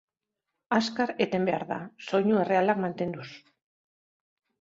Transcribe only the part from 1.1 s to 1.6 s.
eten